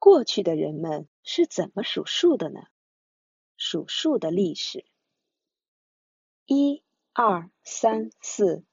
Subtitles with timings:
[0.00, 2.62] 过去的人们是怎么数数的呢？
[3.58, 4.86] 数数的历史：
[6.46, 8.64] 一、二、三、四。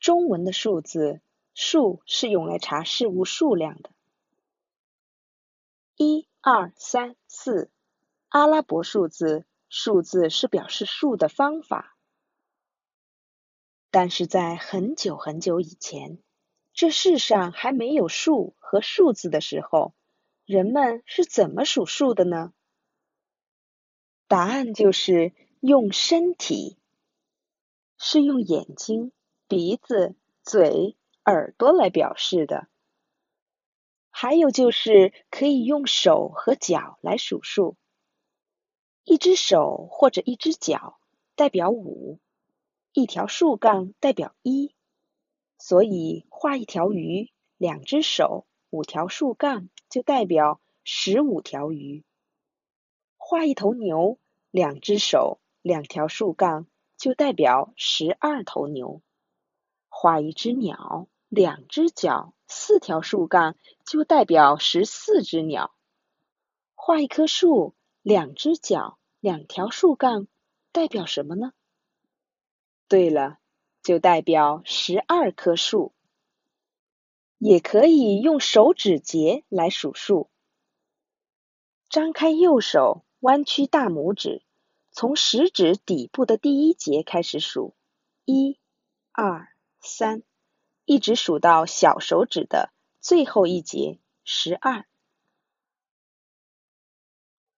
[0.00, 1.22] 中文的数字
[1.54, 3.90] “数”是用来查事物数量的。
[5.96, 7.70] 一、二、三、四。
[8.28, 11.96] 阿拉伯数字，数字是表示数的方法。
[13.90, 16.18] 但是在很久很久以前，
[16.74, 19.94] 这世上还没有数和数字的时候，
[20.46, 22.52] 人们是怎么数数的呢？
[24.28, 26.78] 答案就是用身体，
[27.98, 29.10] 是用眼睛、
[29.48, 30.14] 鼻子、
[30.44, 32.68] 嘴、耳朵来表示的。
[34.08, 37.76] 还有就是可以用手和脚来数数，
[39.02, 41.00] 一只手或者一只脚
[41.34, 42.20] 代表五。
[42.92, 44.72] 一条竖杠代表一，
[45.58, 48.46] 所以画一条鱼，两只手，
[48.76, 52.04] 五条竖杠就代表十五条鱼。
[53.16, 54.18] 画一头牛，
[54.50, 56.66] 两只手，两条竖杠
[56.98, 59.00] 就代表十二头牛。
[59.88, 65.74] 画一只鸟，两只脚，四条竖杠就代表十四只鸟。
[66.74, 70.28] 画一棵树，两只脚，两条竖杠，
[70.70, 71.54] 代表什么呢？
[72.88, 73.38] 对了，
[73.82, 75.94] 就代表十二棵树。
[77.38, 80.30] 也可以用手指节来数数。
[81.88, 84.42] 张开右手，弯曲大拇指，
[84.90, 87.74] 从食指底部的第一节开始数，
[88.24, 88.58] 一、
[89.12, 89.48] 二、
[89.80, 90.22] 三，
[90.84, 92.70] 一直数到小手指的
[93.00, 94.86] 最后一节十二。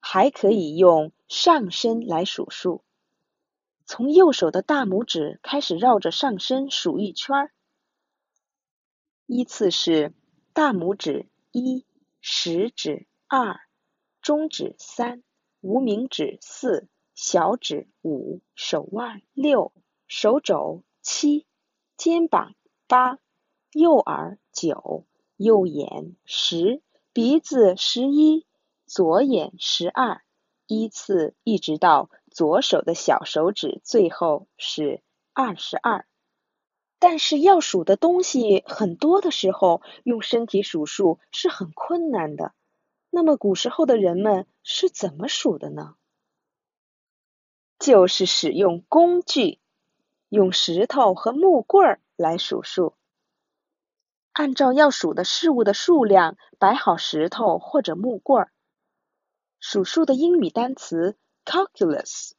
[0.00, 2.84] 还可以用上身来数数。
[3.86, 7.50] 从右手的大拇指开始绕着上身数一圈，
[9.26, 10.12] 依次是
[10.52, 11.86] 大拇指一、
[12.20, 13.58] 食指二、
[14.20, 15.22] 中指三、
[15.60, 19.72] 无名指四、小指五、手腕六、
[20.06, 21.46] 手肘七、
[21.96, 22.54] 肩膀
[22.86, 23.18] 八、
[23.72, 25.06] 右耳九、
[25.36, 26.82] 右眼十、
[27.12, 28.46] 鼻子十一、
[28.84, 30.22] 左眼十二，
[30.66, 32.10] 依次一直到。
[32.30, 35.00] 左手的小手指最后是
[35.32, 36.04] 二十二，
[36.98, 42.54] 但是要数的东西很多的时候，用身体数数是很困难的。
[43.10, 45.96] 那么古时候的人们是怎么数的呢？
[47.78, 49.58] 就是使用工具，
[50.28, 52.94] 用石头和木棍儿来数数。
[54.32, 58.52] 按照要数的事物的数量摆好石头或者木棍儿。
[59.60, 61.16] 数数的英语单词。
[61.44, 62.30] Calculus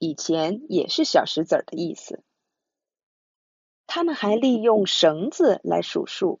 [0.00, 2.24] 以前也是小石子儿的意思。
[3.88, 6.40] 他们还利用绳子来数数。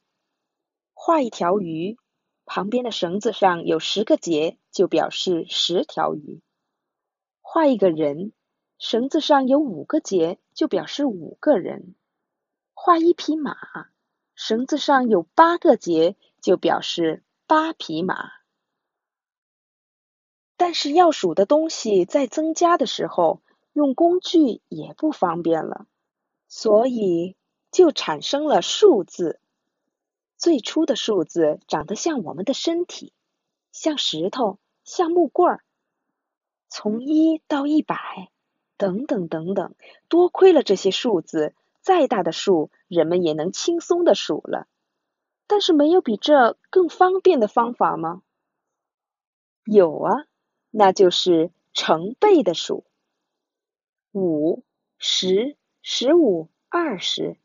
[0.92, 1.98] 画一条鱼，
[2.44, 6.42] 旁边的绳子上有十个结，就表示十条鱼。
[7.40, 8.32] 画一个人，
[8.78, 11.94] 绳子上有五个结，就表示五个人。
[12.74, 13.56] 画一匹马，
[14.34, 18.30] 绳子上有八个结，就表示八匹马。
[20.58, 23.40] 但是要数的东西在增加的时候，
[23.72, 25.86] 用工具也不方便了，
[26.48, 27.36] 所以
[27.70, 29.38] 就产生了数字。
[30.36, 33.12] 最初的数字长得像我们的身体，
[33.70, 35.64] 像石头，像木棍儿。
[36.68, 38.30] 从一到一百，
[38.76, 39.74] 等等等等，
[40.08, 44.66] 多亏了这些数字，再大的数人们也能轻松的数了。
[45.46, 48.22] 但是没有比这更方便的方法吗？
[49.64, 50.24] 有啊。
[50.70, 52.84] 那就是成倍的数，
[54.12, 54.62] 五、
[54.98, 57.36] 十、十五、二十，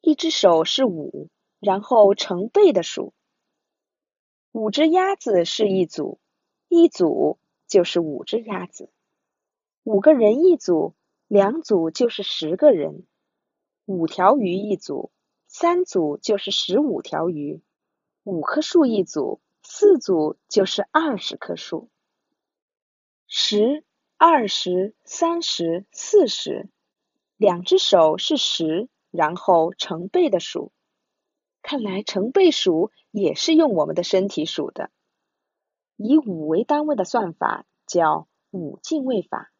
[0.00, 1.28] 一只手是五，
[1.60, 3.14] 然后成倍的数。
[4.52, 6.18] 五只鸭子是一组，
[6.68, 8.90] 一组就是五只鸭子。
[9.84, 10.94] 五个人一组，
[11.26, 13.06] 两组就是十个人。
[13.86, 15.10] 五条鱼一组，
[15.46, 17.62] 三组就是十五条鱼。
[18.24, 21.88] 五棵树一组，四组就是二十棵树。
[23.26, 23.84] 十、
[24.16, 26.68] 二十、三十、四十，
[27.40, 30.72] 两只手是十，然后成倍的数。
[31.62, 34.90] 看来成倍数也是用我们的身体数的。
[35.96, 39.50] 以五为单位的算法叫五进位法，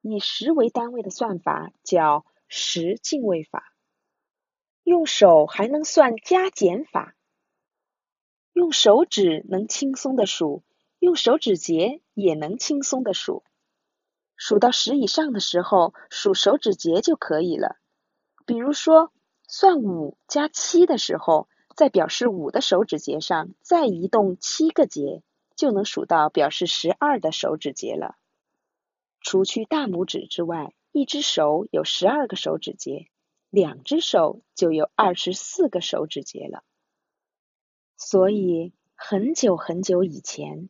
[0.00, 3.74] 以十为单位的算法叫十进位法。
[4.82, 7.14] 用手还能算加减法，
[8.54, 10.64] 用手指能轻松的数。
[10.98, 13.44] 用手指节也能轻松的数，
[14.38, 17.76] 数到十以上的时候，数手指节就可以了。
[18.46, 19.12] 比如说，
[19.48, 25.22] 算五加七的时候，在表示五的手指节上再移动七个节，
[25.56, 28.16] 就能数到表示十二的手指节了。
[29.20, 33.08] 除去大拇指之外，一只手有十二个手指节，
[33.50, 36.62] 两只手就有二十四个手指节了。
[37.96, 40.68] 所以，很久很久以前，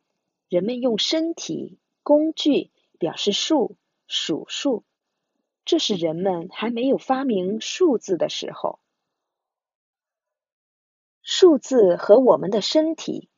[0.49, 3.75] 人们用身体、工具表示数、
[4.07, 4.83] 数数。
[5.65, 8.79] 这是人们还没有发明数字的时候。
[11.21, 13.29] 数字和我们的身体、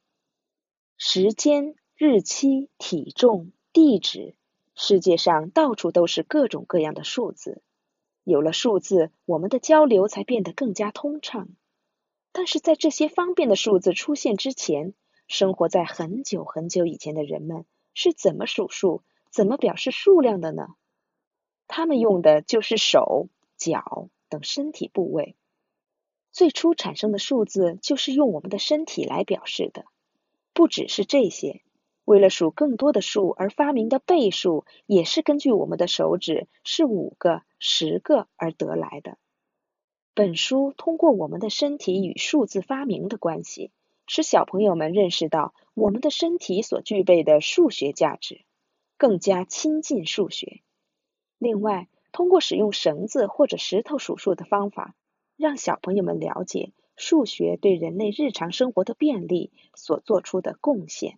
[0.97, 4.35] 时间、日期、体重、地址，
[4.75, 7.61] 世界上到处都是各种各样的数字。
[8.23, 11.49] 有了数字，我们的交流才变得更加通畅。
[12.31, 14.93] 但是在这些方便的数字出现之前，
[15.27, 20.67] 生活在很久很久以前的人们是怎么数数、怎么表示数量的呢？
[21.67, 25.35] 他们用的就是手、脚等身体部位。
[26.31, 29.85] 最初产生的数字就是用我们的身体来表示的。
[30.53, 31.61] 不只是这些，
[32.03, 39.17] 为了数更多的数而发明的倍数，也是根据我们的手指是五个、十个而得来的。
[40.13, 43.71] 本书通过我们的身体与数字发明的关系，
[44.07, 48.41] 使小朋友们认识到我们的身体所具备的数学价值，
[49.01, 50.61] 更加亲近数学。
[51.39, 54.93] 另外，通过使用绳子或者石头数数的方法，
[55.37, 61.17] 让小朋友们了解数学对人类日常生活的便利所做出的贡献。